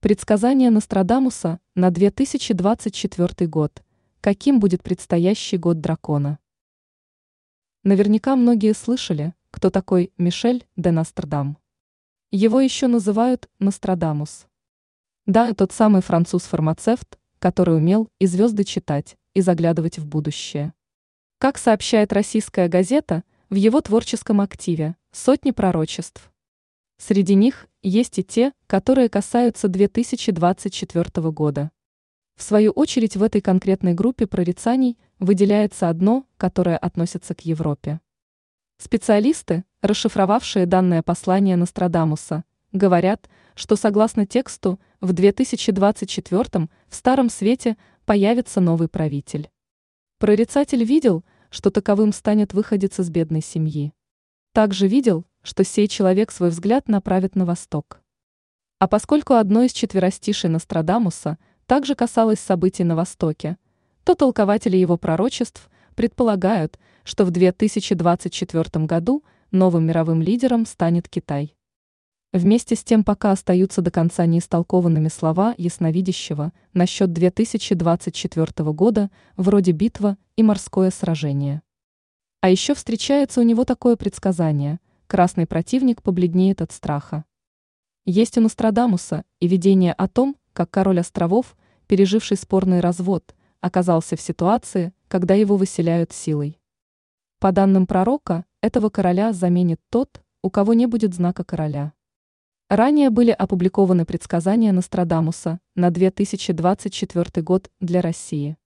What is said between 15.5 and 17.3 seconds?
тот самый француз-фармацевт,